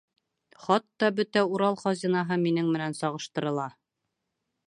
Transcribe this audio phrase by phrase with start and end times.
[0.61, 3.67] Хатта бөтә Урал хазинаһы минең менән сағыштырыла.